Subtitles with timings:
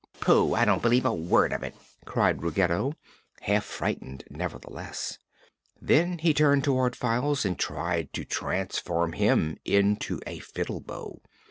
[0.19, 0.55] "Pooh!
[0.55, 2.95] I don't believe a word of it!" cried Ruggedo,
[3.41, 5.19] half frightened, nevertheless.
[5.79, 11.21] Then he turned toward Files and tried to transform him into a fiddle bow.